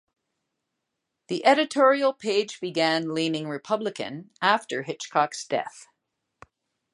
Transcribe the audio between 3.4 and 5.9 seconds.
Republican after Hitchcock's death.